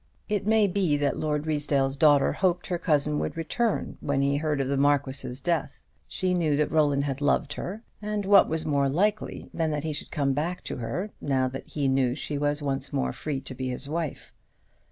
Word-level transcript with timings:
It 0.27 0.47
may 0.47 0.65
be 0.65 0.97
that 0.97 1.19
Lord 1.19 1.45
Ruysdale's 1.45 1.95
daughter 1.95 2.33
hoped 2.33 2.65
her 2.65 2.79
cousin 2.79 3.19
would 3.19 3.37
return 3.37 3.99
when 4.01 4.23
he 4.23 4.37
heard 4.37 4.59
of 4.59 4.67
the 4.67 4.75
Marquis's 4.75 5.41
death. 5.41 5.83
She 6.07 6.33
knew 6.33 6.55
that 6.55 6.71
Roland 6.71 7.05
had 7.05 7.21
loved 7.21 7.53
her: 7.53 7.83
and 8.01 8.25
what 8.25 8.49
was 8.49 8.65
more 8.65 8.89
likely 8.89 9.51
than 9.53 9.69
that 9.69 9.83
he 9.83 9.93
should 9.93 10.09
come 10.09 10.33
back 10.33 10.63
to 10.63 10.77
her, 10.77 11.11
now 11.21 11.47
that 11.49 11.67
he 11.67 11.87
knew 11.87 12.15
she 12.15 12.39
was 12.39 12.63
once 12.63 12.91
more 12.91 13.13
free 13.13 13.39
to 13.41 13.53
be 13.53 13.69
his 13.69 13.87
wife? 13.87 14.33